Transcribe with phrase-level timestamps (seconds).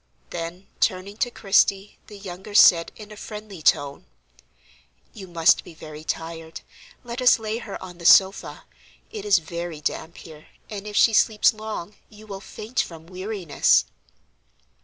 [0.31, 4.07] Then, turning to Christie, the younger said, in a friendly tone:
[5.13, 6.61] "You must be very tired;
[7.03, 8.63] let us lay her on the sofa.
[9.11, 13.85] It is very damp here, and if she sleeps long you will faint from weariness."